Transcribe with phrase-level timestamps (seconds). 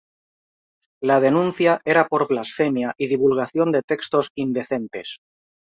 [1.09, 5.19] La denuncia era por blasfemia y divulgación de textos indecentes.